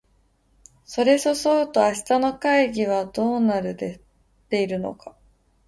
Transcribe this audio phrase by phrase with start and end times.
[0.83, 3.99] それそそうと明日の会議はどうなって
[4.49, 5.15] いるのか